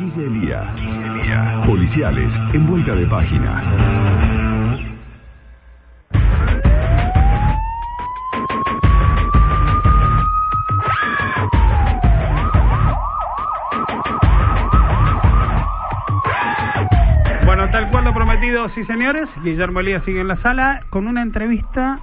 [0.00, 1.62] Elía.
[1.66, 3.62] Policiales en vuelta de página.
[17.44, 21.20] Bueno, tal cual lo prometido, sí señores, Guillermo Elías sigue en la sala con una
[21.20, 22.00] entrevista,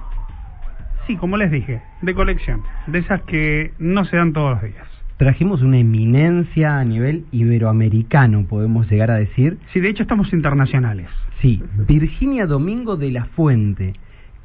[1.08, 4.97] sí, como les dije, de colección, de esas que no se dan todos los días.
[5.18, 9.58] Trajimos una eminencia a nivel iberoamericano, podemos llegar a decir.
[9.72, 11.08] Sí, de hecho estamos internacionales.
[11.42, 13.94] Sí, Virginia Domingo de la Fuente,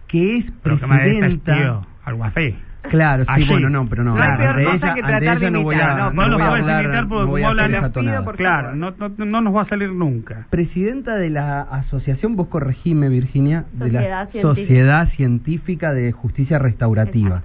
[0.07, 1.85] que es presidenta...
[2.03, 2.55] algo así.
[2.89, 3.47] Claro, sí, Allí.
[3.47, 4.15] bueno, no, pero no.
[4.15, 6.37] No hay peor cosa ella, que tratar de ella no voy a, imitar, no, no
[6.37, 8.31] no a puedes imitar porque como hablan.
[8.35, 10.47] Claro, no, no, no nos va a salir nunca.
[10.49, 14.55] Presidenta de la asociación, vos corregime, Virginia, de la Científica.
[14.55, 17.43] Sociedad Científica de Justicia Restaurativa.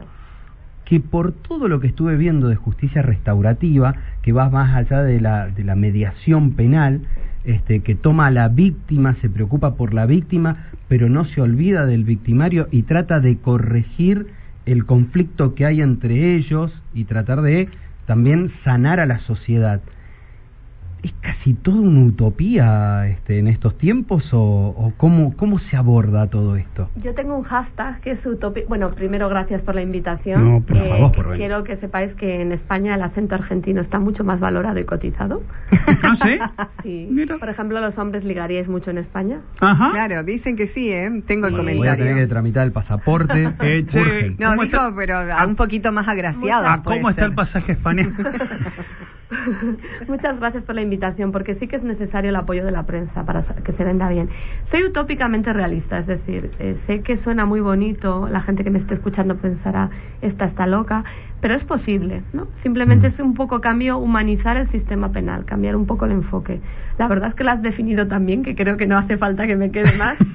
[0.89, 5.21] Que por todo lo que estuve viendo de justicia restaurativa, que va más allá de
[5.21, 7.03] la, de la mediación penal,
[7.45, 11.87] este, que toma a la víctima, se preocupa por la víctima, pero no se olvida
[11.87, 14.29] del victimario y trata de corregir
[14.67, 17.69] el conflicto que hay entre ellos y tratar de
[18.07, 19.81] también sanar a la sociedad.
[21.03, 26.27] ¿Es casi toda una utopía este, en estos tiempos o, o cómo, cómo se aborda
[26.29, 26.91] todo esto?
[27.03, 28.65] Yo tengo un hashtag que es utopía.
[28.69, 30.45] Bueno, primero gracias por la invitación.
[30.45, 31.39] No, por favor, por venir.
[31.39, 35.43] quiero que sepáis que en España el acento argentino está mucho más valorado y cotizado.
[36.03, 36.39] ¿Ah, sí?
[36.83, 37.27] Sí.
[37.39, 39.41] Por ejemplo, los hombres ligaríais mucho en España.
[39.61, 39.91] Ajá.
[39.93, 41.23] Claro, dicen que sí, ¿eh?
[41.27, 42.05] Tengo el Voy a comentario.
[42.05, 43.49] tener que tramitar el pasaporte.
[43.61, 44.31] Eh, che.
[44.39, 44.55] No,
[44.97, 46.83] pero a un poquito más agraciado.
[46.85, 47.31] ¿Cómo está ser.
[47.31, 48.15] el pasaje español?
[50.09, 53.25] Muchas gracias por la invitación, porque sí que es necesario el apoyo de la prensa
[53.25, 54.29] para que se venda bien.
[54.71, 58.79] Soy utópicamente realista, es decir, eh, sé que suena muy bonito, la gente que me
[58.79, 59.91] esté escuchando pensará,
[60.23, 61.05] esta está loca,
[61.41, 62.49] pero es posible, ¿no?
[62.63, 66.61] Simplemente es un poco cambio, humanizar el sistema penal, cambiar un poco el enfoque.
[66.99, 69.57] La verdad es que lo has definido también, que creo que no hace falta que
[69.57, 70.17] me quede más.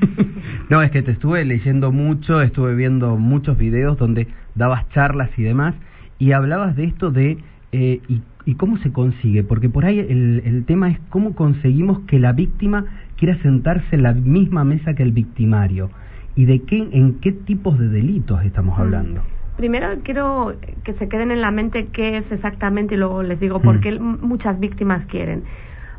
[0.70, 5.44] No, es que te estuve leyendo mucho, estuve viendo muchos videos donde dabas charlas y
[5.44, 5.76] demás,
[6.20, 7.38] y hablabas de esto de
[7.74, 12.00] eh, y, y cómo se consigue, porque por ahí el, el tema es cómo conseguimos
[12.08, 12.86] que la víctima
[13.18, 15.90] quiera sentarse en la misma mesa que el victimario,
[16.36, 19.22] y de qué, en qué tipos de delitos estamos hablando.
[19.56, 23.62] Primero quiero que se queden en la mente qué es exactamente y luego les digo
[23.62, 23.82] por Mm.
[23.82, 25.44] qué muchas víctimas quieren.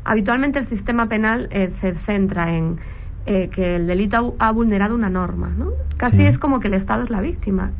[0.03, 2.77] Habitualmente el sistema penal eh, se centra en
[3.27, 5.69] eh, que el delito ha, ha vulnerado una norma, ¿no?
[5.97, 6.23] Casi Sí.
[6.23, 7.71] es como que el Estado es la víctima.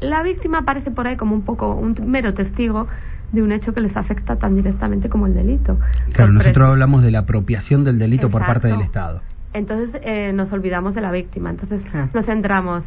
[0.00, 2.86] La víctima aparece por ahí como un poco un mero testigo
[3.32, 5.78] de un hecho que les afecta tan directamente como el delito.
[6.12, 6.32] Claro, Sorpresa.
[6.32, 8.80] nosotros hablamos de la apropiación del delito por parte del.
[8.80, 9.20] Estado.
[9.52, 11.50] Entonces eh, nos olvidamos de la víctima.
[11.50, 11.80] Entonces
[12.12, 12.82] nos centramos,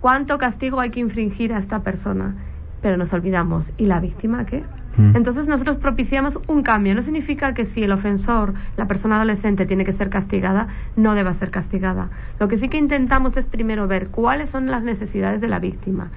[0.00, 2.34] ¿cuánto castigo hay que infringir a esta persona?
[2.80, 4.62] Pero nos olvidamos, ¿y la víctima qué?
[4.96, 5.16] Mm.
[5.16, 6.94] Entonces nosotros propiciamos un cambio.
[6.94, 11.34] No significa que si el ofensor, la persona adolescente, tiene que ser castigada, no deba
[11.34, 12.08] ser castigada.
[12.38, 16.10] Lo que sí que intentamos es primero ver cuáles son las necesidades de la víctima.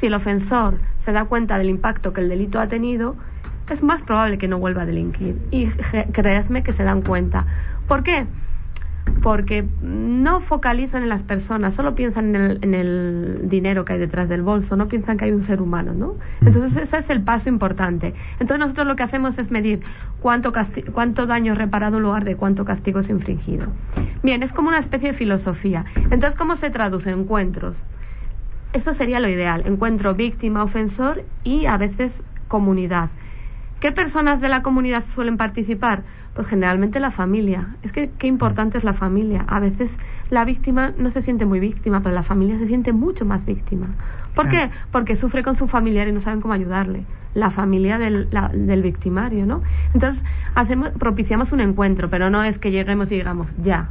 [0.00, 3.16] Si el ofensor se da cuenta del impacto que el delito ha tenido,
[3.70, 5.36] es más probable que no vuelva a delinquir.
[5.50, 5.66] Y
[6.12, 7.46] creedme que se dan cuenta.
[7.88, 8.26] ¿Por qué?
[9.22, 13.98] porque no focalizan en las personas, solo piensan en el, en el dinero que hay
[13.98, 16.14] detrás del bolso, no piensan que hay un ser humano, ¿no?
[16.44, 18.14] Entonces ese es el paso importante.
[18.40, 19.80] Entonces nosotros lo que hacemos es medir
[20.20, 23.66] cuánto, casti- cuánto daño es reparado en lugar de cuánto castigo es infringido.
[24.22, 25.84] Bien, es como una especie de filosofía.
[25.96, 27.10] Entonces, ¿cómo se traduce?
[27.10, 27.74] Encuentros.
[28.74, 32.12] Eso sería lo ideal, encuentro víctima, ofensor y a veces
[32.48, 33.08] comunidad.
[33.80, 36.02] ¿Qué personas de la comunidad suelen participar?
[36.34, 37.76] Pues generalmente la familia.
[37.82, 39.44] Es que qué importante es la familia.
[39.46, 39.88] A veces
[40.30, 43.86] la víctima no se siente muy víctima, pero la familia se siente mucho más víctima.
[44.34, 44.70] ¿Por qué?
[44.90, 47.04] Porque sufre con su familiar y no saben cómo ayudarle.
[47.34, 49.62] La familia del, la- del victimario, ¿no?
[49.92, 50.20] Entonces,
[50.56, 53.90] hacemos, propiciamos un encuentro, pero no es que lleguemos y digamos, ya.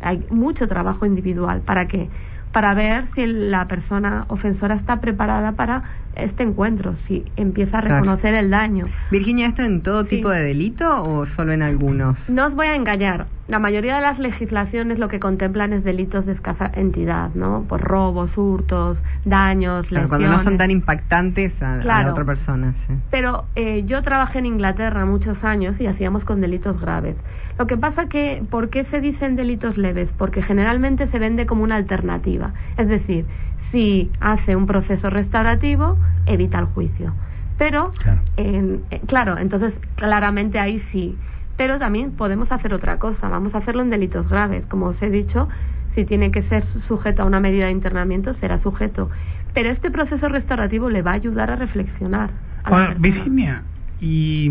[0.00, 1.60] Hay mucho trabajo individual.
[1.60, 2.08] ¿Para qué?
[2.54, 5.82] Para ver si la persona ofensora está preparada para
[6.14, 7.96] este encuentro, si empieza a Claro.
[7.96, 8.86] reconocer el daño.
[9.10, 10.10] Virginia, ¿esto en todo Sí.
[10.10, 12.16] tipo de delito o solo en algunos?
[12.28, 13.26] No os voy a engañar.
[13.48, 17.64] La mayoría de las legislaciones lo que contemplan es delitos de escasa entidad, ¿no?
[17.68, 20.58] Por robos, hurtos, daños, Claro, cuando no son lesiones.
[20.58, 22.72] tan impactantes a, a la otra persona.
[22.86, 22.94] sí.
[23.10, 27.16] Pero eh, yo trabajé en Inglaterra muchos años y hacíamos con delitos graves.
[27.58, 30.08] Lo que pasa que, ¿por qué se dicen delitos leves?
[30.18, 32.52] Porque generalmente se vende como una alternativa.
[32.76, 33.24] Es decir,
[33.70, 35.96] si hace un proceso restaurativo,
[36.26, 37.14] evita el juicio.
[37.58, 38.20] Pero, Claro.
[38.36, 41.16] eh, claro, entonces claramente ahí sí.
[41.56, 43.28] Pero también podemos hacer otra cosa.
[43.28, 44.64] Vamos a hacerlo en delitos graves.
[44.66, 45.48] Como os he dicho,
[45.94, 49.08] si tiene que ser sujeto a una medida de internamiento, será sujeto.
[49.54, 52.30] Pero este proceso restaurativo le va a ayudar a reflexionar.
[52.64, 52.96] a Ahora.
[52.98, 53.62] Virginia,
[54.00, 54.50] ¿y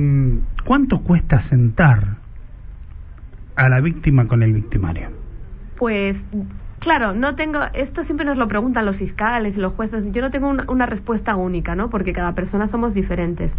[0.63, 2.22] cuánto cuesta sentar
[3.55, 5.09] a la víctima con el victimario?
[5.77, 6.15] Pues,
[6.79, 10.31] claro, no tengo, esto siempre nos lo preguntan los fiscales y los jueces, yo no
[10.31, 11.89] tengo una, respuesta única, ¿no?
[11.89, 13.51] Porque cada persona somos diferentes.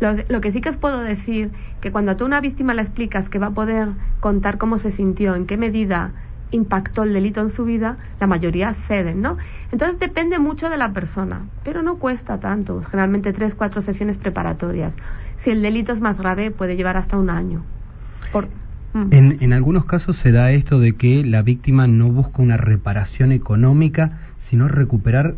[0.00, 1.50] Lo, que sí que os puedo decir,
[1.80, 3.88] que cuando tú a una víctima le explicas que va a poder
[4.20, 6.12] contar cómo se sintió, en qué medida
[6.50, 9.36] impactó el delito en su vida, la mayoría ceden, ¿no?
[9.72, 14.92] Entonces depende mucho de la persona, pero no cuesta tanto, generalmente tres, cuatro sesiones preparatorias.
[15.44, 17.62] Si el delito es más grave, puede llevar hasta un año.
[18.32, 18.48] Por.
[18.94, 23.32] En, en algunos casos se da esto de que la víctima no busca una reparación
[23.32, 24.18] económica,
[24.50, 25.34] sino recuperar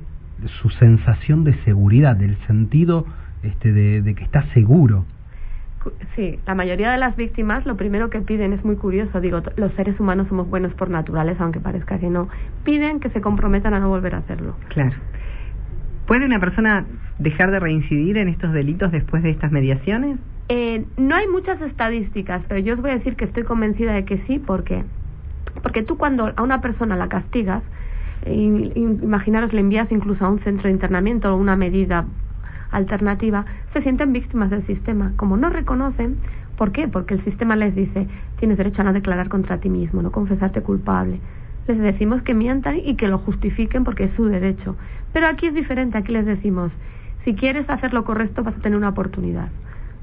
[0.63, 3.07] su sensación de seguridad, del sentido
[3.43, 5.05] este, de, de que está seguro.
[6.15, 9.73] Sí, la mayoría de las víctimas lo primero que piden es muy curioso, digo, los
[9.73, 12.29] seres humanos somos buenos por naturaleza, aunque parezca que no,
[12.65, 14.57] piden que se comprometan a no volver a hacerlo.
[14.69, 14.93] Claro.
[16.07, 16.85] ¿Puede una persona
[17.19, 20.19] dejar de reincidir en estos delitos después de estas mediaciones?
[20.53, 24.05] Eh, no hay muchas estadísticas, pero yo os voy a decir que estoy convencida de
[24.05, 24.85] que sí, porque
[25.63, 27.63] porque tú cuando a una persona la castigas,
[28.23, 32.05] eh, im- im- imaginaros le envías incluso a un centro de internamiento o una medida
[32.73, 35.13] alternativa, se sienten víctimas del sistema.
[35.17, 36.17] Como no reconocen,
[36.57, 36.89] ¿por qué?
[36.89, 38.09] Porque el sistema les dice,
[38.41, 41.21] tienes derecho a no declarar contra ti mismo, no confesarte culpable.
[41.69, 44.77] Les decimos que mientan y que lo justifiquen porque es su derecho.
[45.13, 46.73] Pero aquí es diferente, aquí les decimos,
[47.25, 49.49] si quieres hacer lo correcto vas a tener una oportunidad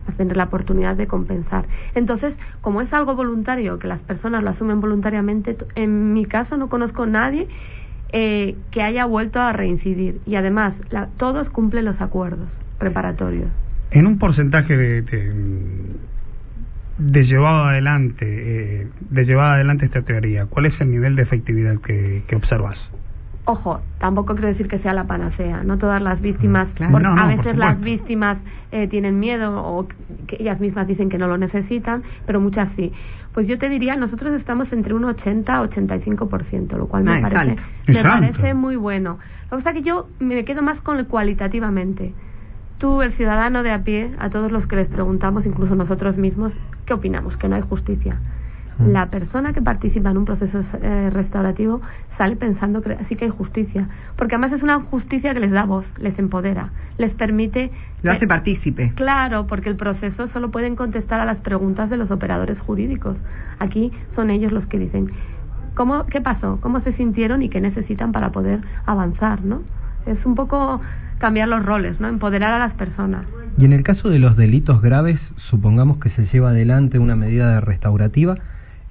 [0.08, 1.66] a tener la oportunidad de compensar.
[1.96, 6.70] Entonces, como es algo voluntario, que las personas lo asumen voluntariamente, en mi caso no
[6.70, 7.48] conozco a nadie
[8.14, 10.22] eh, que haya vuelto a reincidir.
[10.26, 12.48] Y además, la- todos cumplen los acuerdos
[12.80, 13.50] preparatorios.
[13.92, 15.02] En un porcentaje de,
[16.98, 21.80] de, llevado adelante, eh, de llevada adelante esta teoría, ¿cuál es el nivel de efectividad
[21.82, 22.78] que observas?
[23.50, 25.64] Ojo, tampoco quiero decir que sea la panacea.
[25.64, 26.92] No todas las víctimas, claro.
[26.92, 28.38] porque No, no, a por veces las víctimas
[28.74, 29.88] eh, tienen miedo o
[30.28, 32.92] que ellas mismas dicen que no lo necesitan, pero muchas sí.
[33.34, 37.56] Pues yo te diría, nosotros estamos entre un 80 a 85%, lo cual me parece,
[37.88, 39.18] me parece muy bueno.
[39.50, 42.14] Lo que pasa es que yo me quedo más con el cualitativamente.
[42.80, 46.52] Tú, el ciudadano de a pie, a todos los que les preguntamos, incluso nosotros mismos,
[46.86, 47.38] ¿qué opinamos?
[47.38, 48.20] Que no hay justicia.
[48.80, 48.92] Mm.
[48.92, 51.82] La persona que participa en un proceso eh, restaurativo
[52.18, 55.66] sale pensando que sí que hay justicia, porque además es una justicia que les da
[55.66, 57.72] voz, les empodera, les permite...
[58.04, 58.94] Lo hace eh, partícipe.
[58.96, 63.18] Claro, porque el proceso solo pueden contestar a las preguntas de los operadores jurídicos.
[63.60, 65.12] Aquí son ellos los que dicen
[65.76, 69.62] cómo, qué pasó, cómo se sintieron y qué necesitan para poder avanzar, ¿no?
[70.06, 70.82] Es un poco
[71.20, 72.08] cambiar los roles, ¿no?
[72.08, 73.26] Empoderar a las personas.
[73.58, 75.20] Y en el caso de los delitos graves,
[75.50, 78.36] supongamos que se lleva adelante una medida restaurativa,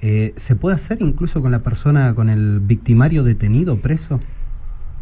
[0.01, 4.21] eh, ¿se puede hacer incluso con la persona, con el victimario detenido, preso?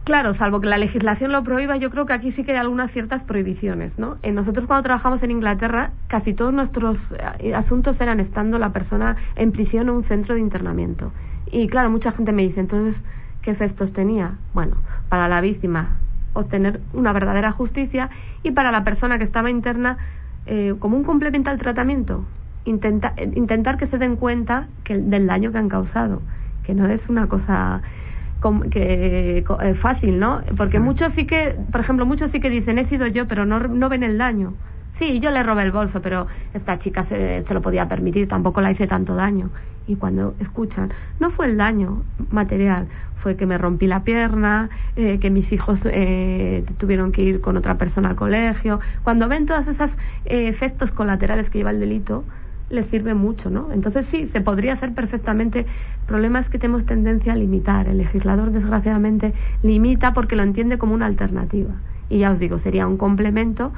[0.04, 2.92] Claro, salvo que la legislación lo prohíba, yo creo que aquí sí que hay algunas
[2.92, 4.16] ciertas prohibiciones, ¿no?
[4.22, 6.98] Eh, nosotros cuando trabajamos en Inglaterra, casi todos nuestros
[7.38, 11.10] eh, asuntos eran estando la persona en prisión o un centro de internamiento.
[11.50, 12.94] Y claro, mucha gente me dice, entonces,
[13.40, 14.32] ¿qué efectos tenía?
[14.52, 14.76] Bueno,
[15.08, 15.96] para la víctima,
[16.34, 18.10] obtener una verdadera justicia
[18.42, 19.96] y para la persona que estaba interna,
[20.44, 22.26] eh, como un complemento al tratamiento,
[22.64, 26.22] intenta- intentar que se den cuenta que, del daño que han causado,
[26.64, 27.82] que no es una cosa
[28.40, 30.42] com- que eh, fácil, ¿no?
[30.56, 33.58] Porque muchos sí que, por ejemplo, muchos sí que dicen he sido yo, pero no
[33.60, 34.54] no ven el daño.
[34.98, 38.60] Sí, yo le robé el bolso, pero esta chica se, se lo podía permitir, tampoco
[38.60, 39.50] la hice tanto daño.
[39.86, 42.86] Y cuando escuchan, no fue el daño material,
[43.22, 47.56] fue que me rompí la pierna, eh, que mis hijos eh, tuvieron que ir con
[47.56, 48.78] otra persona al colegio.
[49.02, 49.90] Cuando ven todos esos
[50.26, 52.24] eh, efectos colaterales que lleva el delito,
[52.70, 53.72] les sirve mucho, ¿no?
[53.72, 55.60] Entonces sí, se podría hacer perfectamente.
[55.60, 57.88] El problema es que tenemos tendencia a limitar.
[57.88, 61.72] El legislador, desgraciadamente, limita porque lo entiende como una alternativa.
[62.08, 63.72] Y ya os digo, sería un complemento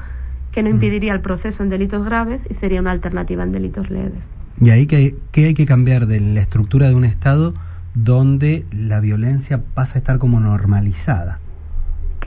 [0.53, 4.23] que no impediría el proceso en delitos graves y sería una alternativa en delitos leves.
[4.61, 7.53] Y ahí que, que hay que cambiar de la estructura de un Estado
[7.95, 11.41] donde la violencia pasa a estar como normalizada.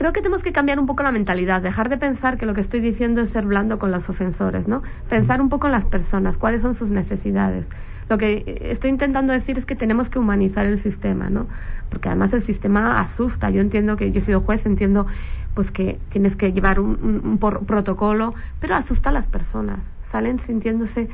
[0.00, 2.62] Creo que tenemos que cambiar un poco la mentalidad, dejar de pensar que lo que
[2.62, 4.82] estoy diciendo es ser blando con los ofensores, ¿no?
[5.10, 7.66] Pensar un poco en las personas, cuáles son sus necesidades.
[8.08, 11.48] Lo que estoy intentando decir es que tenemos que humanizar el sistema, ¿no?
[11.90, 13.50] Porque además el sistema asusta.
[13.50, 15.06] Yo entiendo que yo he sido juez, entiendo
[15.54, 19.80] pues que tienes que llevar un, protocolo, pero asusta a las personas.
[20.12, 21.10] Salen sintiéndose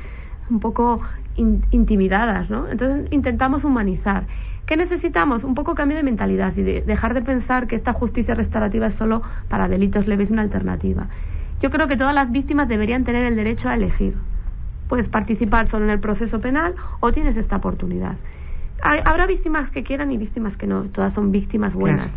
[0.49, 1.01] un poco
[1.35, 2.67] intimidadas, ¿no?
[2.67, 4.23] Entonces intentamos humanizar.
[4.65, 5.43] ¿Qué necesitamos?
[5.43, 8.95] Un poco cambio de mentalidad y de dejar de pensar que esta justicia restaurativa es
[8.95, 11.07] solo para delitos leves una alternativa.
[11.61, 14.15] Yo creo que todas las víctimas deberían tener el derecho a elegir.
[14.89, 18.15] Puedes participar solo en el proceso penal o tienes esta oportunidad.
[18.81, 22.09] habrá víctimas que quieran y víctimas que no, todas son víctimas buenas.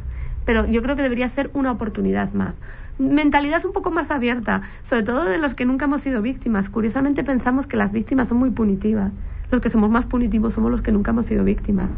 [0.45, 2.55] Pero yo creo que debería ser una oportunidad más
[3.01, 6.69] mentalidad un poco más abierta, sobre todo de los que nunca hemos sido víctimas.
[6.71, 9.11] Curiosamente pensamos que las víctimas son muy punitivas.
[9.51, 11.89] Los que somos más punitivos somos los que nunca hemos sido víctimas.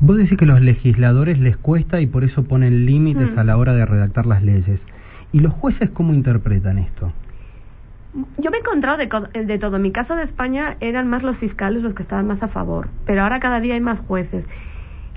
[0.00, 3.38] Vos decís que los legisladores les cuesta y por eso ponen límites mm.
[3.38, 4.80] a la hora de redactar las leyes.
[5.32, 7.12] ¿Y los jueces cómo interpretan esto?
[8.38, 9.76] Yo me he encontrado de, de, todo.
[9.76, 12.88] En mi caso de España eran más los fiscales los que estaban más a favor,
[13.04, 14.44] pero ahora cada día hay más jueces.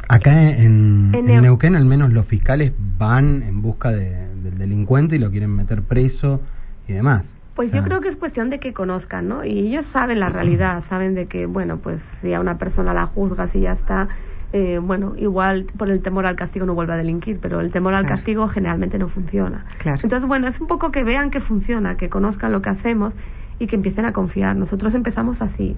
[0.08, 5.56] Acá en, Neuquén al menos los fiscales van en busca del delincuente y lo quieren
[5.56, 6.42] meter preso
[6.88, 7.24] y demás.
[7.56, 9.44] Pues yo creo que es cuestión de que conozcan, ¿no?
[9.46, 13.08] Y ellos saben la realidad, saben de que, bueno, pues si a una persona la
[13.08, 14.08] juzgas y ya está,
[14.54, 17.94] eh, bueno, igual por el temor al castigo no vuelve a delinquir, pero el temor
[17.94, 19.66] al castigo generalmente no funciona.
[19.84, 23.14] Entonces, bueno, es un poco que vean que funciona, que conozcan lo que hacemos
[23.60, 24.56] y que empiecen a confiar.
[24.56, 25.76] Nosotros empezamos así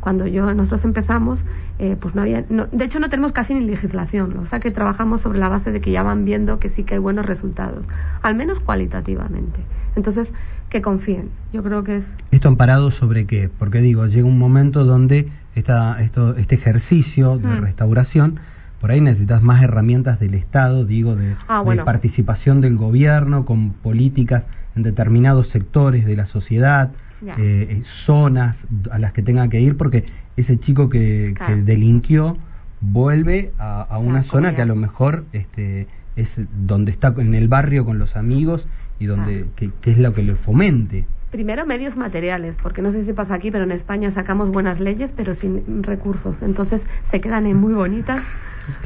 [0.00, 1.38] cuando yo nosotros empezamos
[1.78, 5.20] eh, pues no había de hecho no tenemos casi ni legislación o sea que trabajamos
[5.22, 7.84] sobre la base de que ya van viendo que sí que hay buenos resultados
[8.22, 9.60] al menos cualitativamente.
[9.96, 10.28] Entonces
[10.70, 11.30] que confíen.
[11.52, 16.00] Yo creo que es esto amparado sobre qué porque digo llega un momento donde esta,
[16.02, 17.60] esto, este ejercicio de mm.
[17.62, 18.40] restauración
[18.80, 23.72] por ahí necesitas más herramientas del Estado, digo, de, ah, de, participación del gobierno con
[23.74, 26.90] políticas en determinados sectores de la sociedad,
[27.26, 28.56] eh, eh, zonas
[28.90, 30.04] a las que tenga que ir, porque
[30.36, 31.34] ese chico que,
[31.64, 32.36] delinquió
[32.80, 35.86] vuelve a, una zona que a lo mejor este,
[36.16, 36.28] es
[36.66, 38.64] donde está en el barrio con los amigos
[38.98, 41.04] y donde que, es lo que le fomente.
[41.30, 45.10] Primero medios materiales, porque no sé si pasa aquí, pero en España sacamos buenas leyes,
[45.16, 46.34] pero sin recursos.
[46.42, 48.22] Entonces se quedan en muy bonitas,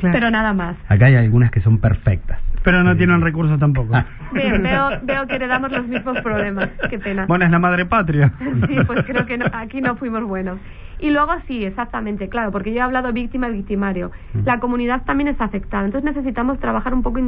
[0.01, 0.77] pero nada más.
[0.89, 2.39] Acá hay algunas que son perfectas.
[2.63, 3.95] Pero no tienen recursos tampoco.
[4.35, 6.69] Bien, veo, veo que heredamos los mismos problemas.
[6.91, 7.27] Qué pena.
[7.27, 8.33] Bueno, es la madre patria.
[8.69, 10.59] Sí, pues creo que aquí no fuimos buenos.
[10.99, 14.11] Y luego sí, exactamente, claro, porque yo he hablado víctima y victimario.
[14.33, 14.39] Mm.
[14.45, 17.21] La comunidad también es afectada, entonces necesitamos trabajar un poco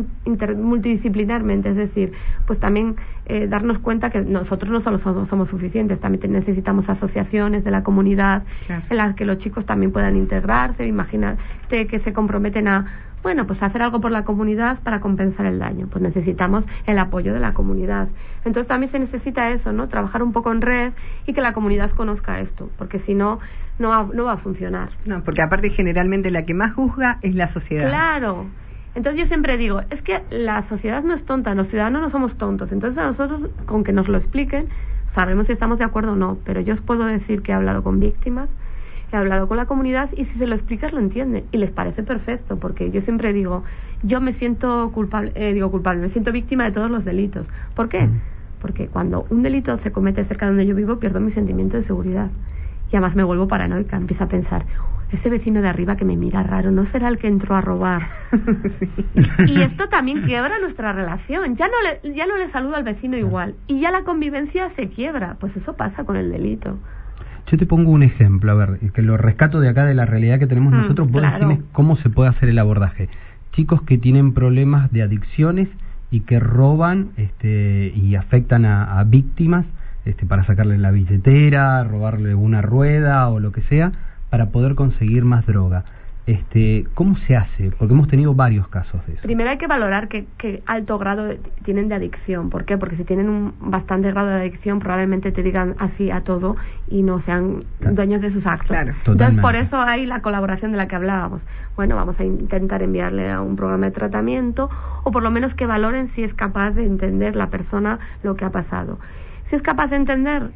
[0.56, 2.12] multidisciplinarmente, es decir,
[2.46, 2.96] pues también
[3.26, 8.44] eh, darnos cuenta que nosotros no solo somos, suficientes, también necesitamos asociaciones de la comunidad
[8.68, 12.86] en las que los chicos también puedan integrarse, imagínate que se comprometen a
[13.23, 15.88] bueno, pues hacer algo por la comunidad para compensar el daño.
[15.90, 18.08] Pues necesitamos el apoyo de la comunidad.
[18.44, 19.88] Entonces también se necesita eso, ¿no?
[19.88, 20.92] Trabajar un poco en red
[21.26, 23.40] y que la comunidad conozca esto, porque si no,
[23.78, 24.90] no va, no va a funcionar.
[25.04, 27.88] No, porque aparte generalmente la que más juzga es la sociedad.
[27.88, 28.46] Claro.
[28.94, 32.37] Entonces yo siempre digo, es que la sociedad no es tonta, los ciudadanos no somos
[32.38, 32.73] tontos.
[32.73, 34.68] Entonces a nosotros, con que nos lo expliquen,
[35.14, 36.38] sabemos si estamos de acuerdo o no.
[36.44, 38.49] Pero yo os puedo decir que he hablado con víctimas,
[39.12, 42.02] he hablado con la comunidad y si se lo explicas lo entienden y les parece
[42.02, 43.64] perfecto porque yo siempre digo
[44.02, 47.46] yo me siento culpable eh, digo culpable me siento víctima de todos los delitos.
[47.75, 48.02] ¿por qué?
[48.02, 48.20] Mm.
[48.60, 51.84] porque cuando un delito se comete cerca de donde yo vivo pierdo mi sentimiento de
[51.86, 52.30] seguridad.
[52.92, 54.64] Y además me vuelvo paranoica empiezo a pensar
[55.12, 58.08] ese vecino de arriba que me mira raro no será el que entró a robar
[59.46, 61.56] y esto también quiebra nuestra relación.
[61.56, 64.88] Ya no le, ya no le saludo al vecino igual y ya la convivencia se
[64.88, 65.36] quiebra.
[65.38, 66.78] Pues eso pasa con el delito
[67.46, 70.38] yo te pongo un ejemplo, a ver, que lo rescato de acá de la realidad
[70.38, 71.10] que tenemos mm, nosotros.
[71.10, 71.22] Vos
[71.72, 73.08] cómo se puede hacer el abordaje.
[73.52, 75.68] Chicos que tienen problemas de adicciones
[76.10, 79.64] y que roban este, y afectan a, víctimas
[80.04, 83.92] este, para sacarle la billetera, robarle una rueda o lo que sea,
[84.30, 85.84] para poder conseguir más droga
[86.26, 87.71] este, ¿cómo se hace?
[87.78, 89.23] Porque hemos tenido varios casos de eso.
[89.23, 90.26] Primero hay que valorar qué,
[90.66, 92.50] alto grado tienen de adicción.
[92.50, 92.76] ¿Por qué?
[92.76, 96.56] Porque si tienen un bastante grado de adicción, probablemente te digan así a todo
[96.88, 98.76] y no sean dueños de sus actos.
[99.06, 101.42] Entonces, por eso hay la colaboración de la que hablábamos.
[101.76, 104.68] Bueno, vamos a intentar enviarle a un programa de tratamiento
[105.04, 108.45] o por lo menos que valoren si es capaz de entender la persona lo que
[108.45, 108.99] ha pasado.
[109.49, 110.50] Si es capaz de entender,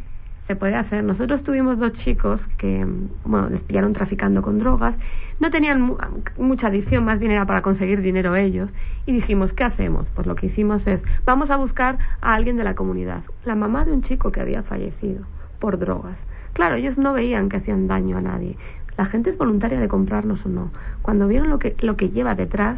[0.51, 1.05] se puede hacer.
[1.05, 2.85] Nosotros tuvimos dos chicos que,
[3.25, 4.97] bueno, les pillaron traficando con drogas,
[5.39, 5.97] no tenían
[6.39, 8.69] mucha adicción, más bien era para conseguir dinero ellos,
[9.07, 10.09] y dijimos, ¿qué hacemos?
[10.17, 13.85] Pues lo que hicimos es, vamos a buscar a alguien de la comunidad, la mamá
[13.85, 15.25] de un chico que había fallecido
[15.61, 16.17] por drogas.
[16.55, 18.57] Claro, ellos no veían que hacían daño a nadie.
[18.99, 20.73] La gente es voluntaria de comprarnos o no.
[21.03, 22.77] Cuando vieron lo que, lo que lleva detrás,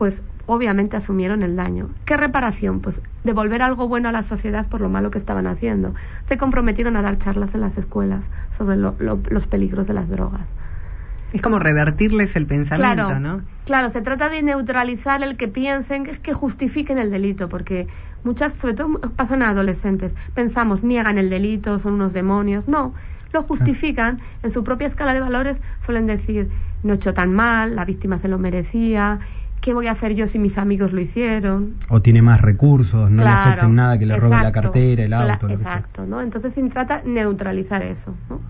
[0.00, 0.14] pues
[0.46, 1.90] obviamente asumieron el daño.
[2.06, 2.80] ¿Qué reparación?
[2.80, 5.94] Pues devolver algo bueno a la sociedad por lo malo que estaban haciendo.
[6.30, 8.22] Se comprometieron a dar charlas en las escuelas
[8.56, 10.40] sobre lo- lo- los peligros de las drogas.
[11.34, 13.42] Es como revertirles el pensamiento, Claro, ¿no?
[13.66, 17.86] claro, se trata de neutralizar el que piensen, es que justifiquen el delito, porque
[18.24, 22.94] muchas, sobre todo pasan a adolescentes, pensamos, niegan el delito, son unos demonios, no,
[23.34, 26.48] lo justifican en su propia escala de valores, suelen decir,
[26.82, 29.20] no he hecho tan mal, la víctima se lo merecía,
[29.60, 31.74] ¿qué voy a hacer yo si mis amigos lo hicieron?
[31.88, 35.04] O tiene más recursos, no le Claro, afecten nada que le robe la exacto, cartera,
[35.04, 35.72] el auto, lo que sea.
[35.74, 36.20] Exacto, ¿no?
[36.20, 38.40] Entonces se trata neutralizar eso, ¿no?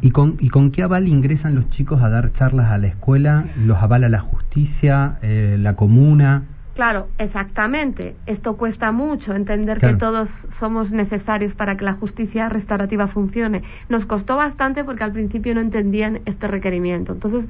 [0.00, 3.46] ¿Y con, ¿Y con qué aval ingresan los chicos a dar charlas a la escuela?
[3.56, 6.44] ¿Los avala la justicia, eh, la comuna?
[6.74, 8.14] Claro, exactamente.
[8.26, 9.94] Esto cuesta mucho, entender Claro.
[9.94, 10.28] que todos
[10.60, 13.62] somos necesarios para que la justicia restaurativa funcione.
[13.88, 17.14] Nos costó bastante porque al principio no entendían este requerimiento.
[17.14, 17.46] Entonces,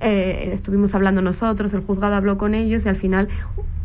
[0.00, 3.28] eh, estuvimos hablando nosotros, el juzgado habló con ellos y al final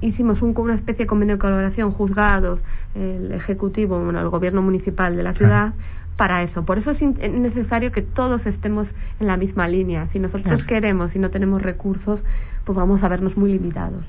[0.01, 2.60] hicimos un, una especie de convenio de colaboración, juzgados,
[2.96, 5.74] el ejecutivo, bueno, el gobierno municipal de la ciudad,
[6.17, 6.63] para eso.
[6.63, 8.88] Por eso es necesario que todos estemos
[9.20, 10.08] en la misma línea.
[10.13, 10.65] Si nosotros Claro.
[10.67, 12.20] queremos y no tenemos recursos,
[12.65, 14.03] pues vamos a vernos muy limitados.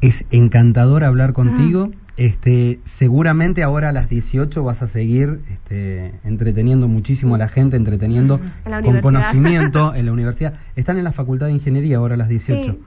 [0.00, 1.90] Es encantador hablar contigo.
[2.20, 7.78] Este, seguramente ahora a las 18 vas a seguir este, entreteniendo muchísimo a la gente,
[7.78, 10.52] entreteniendo la con conocimiento en la universidad.
[10.76, 12.72] Están en la Facultad de Ingeniería ahora a las 18.
[12.72, 12.78] Sí.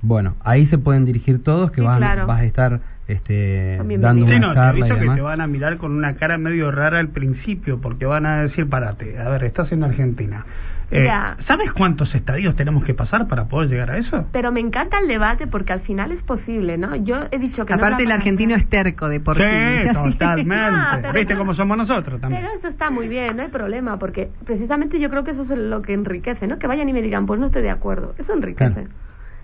[0.00, 2.26] Bueno, ahí se pueden dirigir todos, que Sí, vas, claro.
[2.26, 4.26] vas a estar este, dando.
[4.26, 6.38] Sí, una no, te charla y aviso que te van a mirar con una cara
[6.38, 10.46] medio rara al principio, porque van a decir, parate, a ver, estás en Argentina.
[10.90, 11.36] Eh, Ya.
[11.46, 14.26] ¿Sabes cuántos estadios tenemos que pasar para poder llegar a eso?
[14.32, 16.96] Pero me encanta el debate porque al final es posible, ¿no?
[16.96, 19.42] Yo he dicho que no Aparte el la- argentino es terco de por sí.
[19.42, 20.98] Sí, totalmente.
[21.02, 22.42] Pero ¿Viste no- cómo somos nosotros también?
[22.42, 25.50] Pero eso está muy bien, no hay problema, porque precisamente yo creo que eso es
[25.58, 26.58] lo que enriquece, ¿no?
[26.58, 28.72] Que vayan y me digan, pues no estoy de acuerdo, eso enriquece.
[28.72, 28.88] Claro.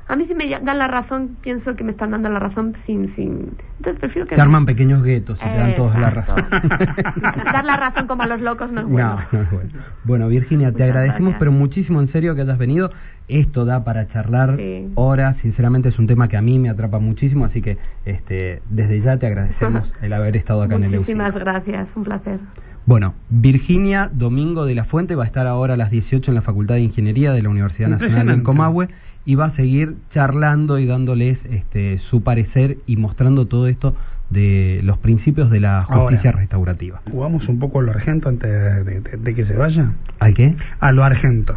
[0.06, 3.14] A mí si me dan la razón, pienso que me están dando la razón sin...
[3.14, 3.52] sin...
[3.78, 4.34] Entonces prefiero que...
[4.34, 6.44] Se arman pequeños guetos y te dan todos la razón.
[7.52, 9.16] Dar la razón como a los locos no es bueno.
[9.32, 9.70] No, no es bueno.
[10.04, 11.38] Bueno, Virginia, te Muchas agradecemos, gracias.
[11.38, 12.90] pero muchísimo en serio que hayas venido.
[13.28, 14.88] Esto da para charlar Sí.
[14.96, 15.36] horas.
[15.40, 19.16] Sinceramente es un tema que a mí me atrapa muchísimo, así que este, desde ya
[19.16, 22.40] te agradecemos el haber estado acá en el Muchísimas gracias, un placer.
[22.86, 26.42] Bueno, Virginia Domingo de la Fuente va a estar ahora a las 18 en la
[26.42, 28.44] Facultad de Ingeniería de la Universidad Nacional Impresionante.
[28.44, 28.88] Comahue
[29.26, 33.94] y va a seguir charlando y dándoles este, su parecer y mostrando todo esto
[34.30, 36.40] de los principios de la justicia Ahora.
[36.40, 37.00] restaurativa.
[37.10, 39.92] ¿Jugamos un poco a lo argento antes de, de- de que se vaya?
[40.18, 40.56] ¿Al qué?
[40.80, 41.56] A lo argento.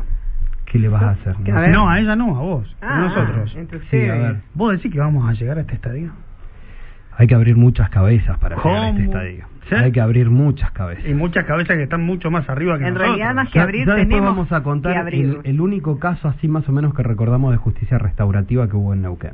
[0.65, 1.39] ¿Qué le vas a hacer?
[1.39, 1.67] No a.
[1.67, 2.75] No, ella no, a vos.
[2.81, 3.57] a Ah, nosotros.
[3.89, 4.35] Sí, a ver.
[4.53, 6.11] ¿Vos decís que vamos a llegar a este estadio?
[7.17, 9.45] Hay que abrir muchas cabezas para llegar a este estadio.
[9.69, 9.75] ¿Sí?
[9.75, 11.05] Hay que abrir muchas cabezas.
[11.07, 13.17] Y muchas cabezas que están mucho más arriba que En nosotros.
[13.17, 15.39] realidad, más que abrir, ya tenemos vamos a contar que el, abrir.
[15.43, 19.01] el único caso así más o menos que recordamos de justicia restaurativa que hubo en
[19.01, 19.33] Neuquén.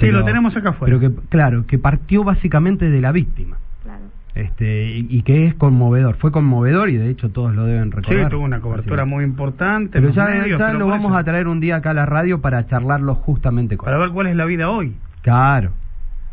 [0.00, 0.96] Sí, lo tenemos acá afuera.
[0.98, 3.58] Pero que, claro, que partió básicamente de la víctima.
[3.82, 4.04] Claro.
[4.34, 6.14] Este, y, y que es conmovedor.
[6.16, 8.30] Fue conmovedor y de hecho todos lo deben Sí, recordar.
[8.30, 9.90] tuvo una cobertura muy importante.
[9.98, 11.18] Pero en ya, medios, ya pero lo vamos eso.
[11.18, 14.28] a traer un día acá a la radio para charlarlo justamente con Para ver cuál
[14.28, 15.72] es la vida hoy, Claro.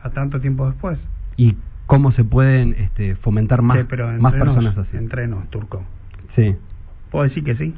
[0.03, 0.97] a tanto tiempo después.
[1.35, 1.55] Y
[1.89, 4.95] cómo se pueden este, fomentar más, Sí, pero más personas así.
[4.95, 5.83] Entre nos, Turco.
[6.35, 6.55] Sí.
[7.09, 7.73] ¿Puedo decir que sí?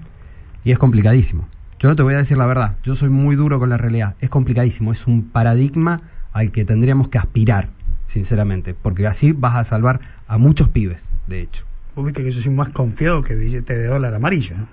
[0.65, 1.47] Y es complicadísimo.
[1.79, 4.15] Yo no te voy a decir la verdad, yo soy muy duro con la realidad.
[4.19, 6.01] Es complicadísimo, es un paradigma
[6.33, 7.69] al que tendríamos que aspirar,
[8.11, 11.63] sinceramente, porque así vas a salvar a muchos pibes, de hecho.
[11.95, 14.57] Vos viste que yo soy más confiado que billete de dólar amarillo.
[14.57, 14.67] ¿no?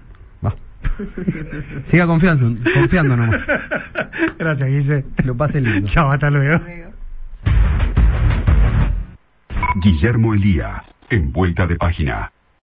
[0.44, 0.56] Va.
[1.92, 3.40] Siga confiando, confiando nomás.
[4.38, 5.04] Gracias, Guille.
[5.22, 5.88] Lo pase lindo.
[5.90, 6.60] Chao, hasta luego.
[9.80, 12.32] Guillermo Elía, en vuelta de página.